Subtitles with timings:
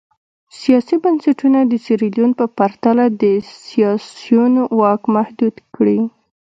[0.61, 3.23] سیاسي بنسټونه د سیریلیون په پرتله د
[3.67, 5.99] سیاسیونو واک محدود کړي.